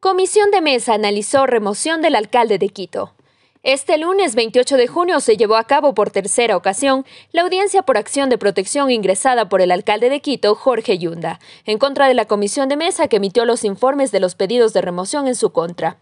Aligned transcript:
Comisión 0.00 0.50
de 0.50 0.62
Mesa 0.62 0.94
analizó 0.94 1.44
remoción 1.44 2.00
del 2.00 2.16
alcalde 2.16 2.56
de 2.56 2.70
Quito. 2.70 3.12
Este 3.62 3.98
lunes 3.98 4.34
28 4.34 4.78
de 4.78 4.86
junio 4.86 5.20
se 5.20 5.36
llevó 5.36 5.56
a 5.56 5.64
cabo 5.64 5.92
por 5.92 6.10
tercera 6.10 6.56
ocasión 6.56 7.04
la 7.32 7.42
audiencia 7.42 7.82
por 7.82 7.98
acción 7.98 8.30
de 8.30 8.38
protección 8.38 8.90
ingresada 8.90 9.50
por 9.50 9.60
el 9.60 9.70
alcalde 9.70 10.08
de 10.08 10.20
Quito, 10.20 10.54
Jorge 10.54 10.96
Yunda, 10.96 11.38
en 11.66 11.76
contra 11.76 12.08
de 12.08 12.14
la 12.14 12.24
comisión 12.24 12.70
de 12.70 12.78
mesa 12.78 13.08
que 13.08 13.16
emitió 13.16 13.44
los 13.44 13.62
informes 13.62 14.10
de 14.10 14.20
los 14.20 14.34
pedidos 14.34 14.72
de 14.72 14.80
remoción 14.80 15.28
en 15.28 15.34
su 15.34 15.52
contra. 15.52 15.98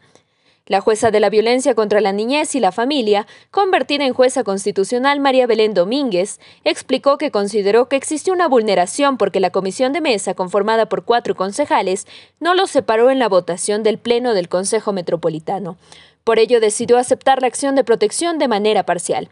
La 0.68 0.82
jueza 0.82 1.10
de 1.10 1.18
la 1.18 1.30
violencia 1.30 1.74
contra 1.74 2.02
la 2.02 2.12
niñez 2.12 2.54
y 2.54 2.60
la 2.60 2.72
familia, 2.72 3.26
convertida 3.50 4.04
en 4.04 4.12
jueza 4.12 4.44
constitucional 4.44 5.18
María 5.18 5.46
Belén 5.46 5.72
Domínguez, 5.72 6.40
explicó 6.62 7.16
que 7.16 7.30
consideró 7.30 7.88
que 7.88 7.96
existió 7.96 8.34
una 8.34 8.48
vulneración 8.48 9.16
porque 9.16 9.40
la 9.40 9.48
comisión 9.48 9.94
de 9.94 10.02
mesa, 10.02 10.34
conformada 10.34 10.86
por 10.86 11.04
cuatro 11.04 11.34
concejales, 11.34 12.06
no 12.38 12.54
los 12.54 12.70
separó 12.70 13.10
en 13.10 13.18
la 13.18 13.30
votación 13.30 13.82
del 13.82 13.96
Pleno 13.96 14.34
del 14.34 14.50
Consejo 14.50 14.92
Metropolitano. 14.92 15.78
Por 16.22 16.38
ello 16.38 16.60
decidió 16.60 16.98
aceptar 16.98 17.40
la 17.40 17.48
acción 17.48 17.74
de 17.74 17.84
protección 17.84 18.36
de 18.36 18.48
manera 18.48 18.84
parcial. 18.84 19.30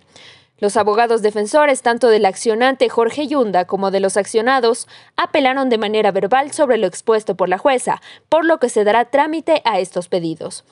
Los 0.58 0.78
abogados 0.78 1.20
defensores, 1.20 1.82
tanto 1.82 2.08
del 2.08 2.24
accionante 2.24 2.88
Jorge 2.88 3.26
Yunda 3.26 3.66
como 3.66 3.90
de 3.90 4.00
los 4.00 4.16
accionados, 4.16 4.88
apelaron 5.14 5.68
de 5.68 5.76
manera 5.76 6.12
verbal 6.12 6.52
sobre 6.52 6.78
lo 6.78 6.86
expuesto 6.86 7.34
por 7.34 7.50
la 7.50 7.58
jueza, 7.58 8.00
por 8.30 8.46
lo 8.46 8.58
que 8.58 8.70
se 8.70 8.84
dará 8.84 9.04
trámite 9.04 9.60
a 9.66 9.80
estos 9.80 10.08
pedidos. 10.08 10.64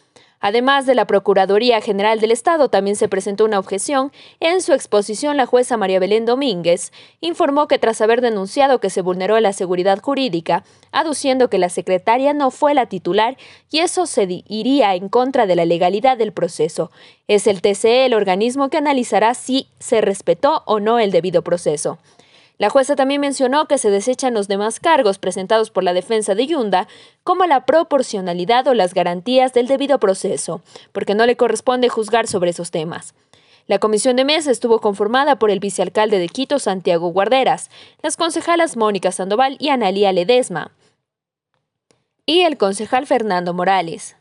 Además 0.47 0.84
de 0.84 0.95
la 0.95 1.07
Procuraduría 1.07 1.80
General 1.80 2.21
del 2.21 2.30
Estado, 2.30 2.69
también 2.69 2.97
se 2.97 3.09
presentó 3.09 3.47
una 3.47 3.59
objeción. 3.59 4.12
En 4.41 4.61
su 4.61 4.75
exposición, 4.75 5.39
la 5.39 5.47
jueza 5.47 5.79
María 5.79 5.98
Belén 5.98 6.27
Domínguez 6.27 6.93
informó 7.23 7.67
que 7.67 7.79
tras 7.79 8.03
haber 8.03 8.20
denunciado 8.20 8.79
que 8.79 8.91
se 8.91 9.01
vulneró 9.01 9.41
la 9.41 9.55
seguridad 9.55 10.03
jurídica, 10.03 10.62
aduciendo 10.93 11.48
que 11.48 11.57
la 11.57 11.70
secretaria 11.70 12.34
no 12.34 12.51
fue 12.51 12.75
la 12.75 12.84
titular 12.84 13.39
y 13.70 13.79
eso 13.79 14.05
se 14.05 14.45
iría 14.47 14.95
en 14.95 15.09
contra 15.09 15.47
de 15.47 15.57
la 15.57 15.65
legalidad 15.65 16.19
del 16.19 16.34
proceso. 16.34 16.91
Es 17.27 17.47
el 17.47 17.62
TCE 17.62 18.05
el 18.05 18.12
organismo 18.12 18.69
que 18.69 18.77
analizará 18.77 19.33
si 19.33 19.69
se 19.78 20.03
respetó 20.03 20.62
o 20.67 20.78
no 20.78 20.98
el 20.98 21.11
debido 21.11 21.41
proceso. 21.41 21.97
La 22.56 22.70
jueza 22.70 22.94
también 22.94 23.20
mencionó 23.20 23.66
que 23.66 23.78
se 23.78 23.91
desechan 23.91 24.33
los 24.33 24.47
demás 24.47 24.78
cargos 24.78 25.19
presentados 25.19 25.70
por 25.70 25.83
la 25.83 25.92
defensa 25.92 26.34
de 26.34 26.47
Yunda, 26.47 26.86
como 27.24 27.47
la 27.47 27.66
proporcionalidad 27.66 28.69
o 28.69 28.74
las 28.74 28.94
garantías 28.94 29.52
del 29.52 29.66
debido 29.66 29.98
proceso, 29.98 30.62
porque 30.92 31.14
no 31.14 31.27
le 31.27 31.36
corresponde 31.36 31.88
juzgar 31.88 32.28
sobre 32.28 32.50
esos 32.50 32.70
temas. 32.70 33.14
La 33.66 33.78
comisión 33.78 34.16
de 34.16 34.25
mesa 34.25 34.50
estuvo 34.50 34.80
conformada 34.80 35.38
por 35.38 35.50
el 35.50 35.58
vicealcalde 35.58 36.19
de 36.19 36.28
Quito, 36.28 36.58
Santiago 36.58 37.08
Guarderas, 37.08 37.70
las 38.02 38.16
concejalas 38.16 38.77
Mónica 38.77 39.10
Sandoval 39.10 39.56
y 39.58 39.70
Analía 39.70 40.12
Ledesma, 40.12 40.70
y 42.27 42.42
el 42.42 42.56
concejal 42.56 43.06
Fernando 43.06 43.52
Morales. 43.52 44.16